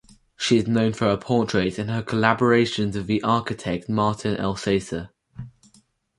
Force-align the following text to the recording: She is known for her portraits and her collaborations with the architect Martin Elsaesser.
She 0.35 0.57
is 0.57 0.65
known 0.65 0.93
for 0.93 1.05
her 1.05 1.17
portraits 1.17 1.77
and 1.77 1.91
her 1.91 2.01
collaborations 2.01 2.95
with 2.95 3.05
the 3.05 3.21
architect 3.21 3.87
Martin 3.87 4.35
Elsaesser. 4.35 5.11